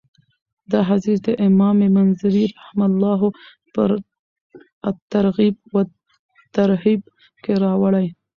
دا 0.71 0.79
حديث 0.89 1.21
امام 1.49 1.77
منذري 1.97 2.45
رحمه 2.59 2.85
الله 2.91 3.21
په 3.73 3.81
الترغيب 4.89 5.55
والترهيب 5.73 7.01
کي 7.43 7.53
راوړی. 7.63 8.07